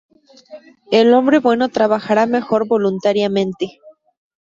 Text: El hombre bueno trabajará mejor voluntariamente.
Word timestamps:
El 0.91 1.13
hombre 1.13 1.37
bueno 1.37 1.69
trabajará 1.69 2.25
mejor 2.25 2.65
voluntariamente. 2.67 3.77